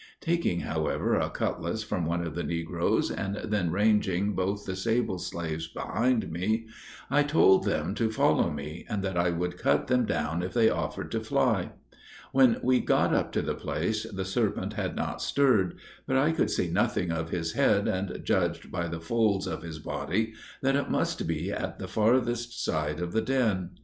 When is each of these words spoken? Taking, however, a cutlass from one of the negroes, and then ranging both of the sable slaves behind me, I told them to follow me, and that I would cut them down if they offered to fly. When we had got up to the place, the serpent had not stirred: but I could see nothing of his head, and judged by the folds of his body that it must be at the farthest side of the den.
Taking, 0.19 0.61
however, 0.61 1.13
a 1.13 1.29
cutlass 1.29 1.83
from 1.83 2.07
one 2.07 2.25
of 2.25 2.33
the 2.33 2.41
negroes, 2.41 3.11
and 3.11 3.35
then 3.35 3.69
ranging 3.71 4.33
both 4.33 4.61
of 4.61 4.65
the 4.65 4.75
sable 4.75 5.19
slaves 5.19 5.67
behind 5.67 6.31
me, 6.31 6.65
I 7.11 7.21
told 7.21 7.65
them 7.65 7.93
to 7.93 8.09
follow 8.09 8.49
me, 8.49 8.83
and 8.89 9.03
that 9.03 9.15
I 9.15 9.29
would 9.29 9.59
cut 9.59 9.85
them 9.85 10.07
down 10.07 10.41
if 10.41 10.55
they 10.55 10.71
offered 10.71 11.11
to 11.11 11.19
fly. 11.19 11.73
When 12.31 12.57
we 12.63 12.77
had 12.77 12.87
got 12.87 13.13
up 13.13 13.31
to 13.33 13.43
the 13.43 13.53
place, 13.53 14.07
the 14.11 14.25
serpent 14.25 14.73
had 14.73 14.95
not 14.95 15.21
stirred: 15.21 15.75
but 16.07 16.17
I 16.17 16.31
could 16.31 16.49
see 16.49 16.67
nothing 16.67 17.11
of 17.11 17.29
his 17.29 17.51
head, 17.51 17.87
and 17.87 18.21
judged 18.25 18.71
by 18.71 18.87
the 18.87 18.99
folds 18.99 19.45
of 19.45 19.61
his 19.61 19.77
body 19.77 20.33
that 20.63 20.75
it 20.75 20.89
must 20.89 21.27
be 21.27 21.51
at 21.51 21.77
the 21.77 21.87
farthest 21.87 22.59
side 22.65 22.99
of 22.99 23.11
the 23.11 23.21
den. 23.21 23.73